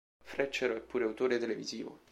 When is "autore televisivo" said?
1.03-1.99